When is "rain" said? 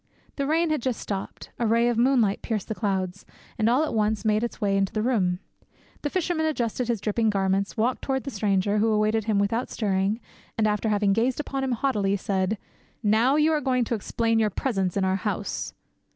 0.47-0.71